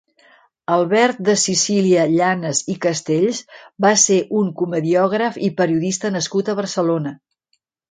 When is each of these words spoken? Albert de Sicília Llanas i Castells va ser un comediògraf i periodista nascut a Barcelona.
Albert 0.75 1.19
de 1.27 1.35
Sicília 1.41 2.05
Llanas 2.13 2.61
i 2.75 2.79
Castells 2.87 3.43
va 3.87 3.93
ser 4.05 4.19
un 4.41 4.49
comediògraf 4.63 5.39
i 5.51 5.53
periodista 5.63 6.15
nascut 6.19 6.53
a 6.53 6.59
Barcelona. 6.65 7.17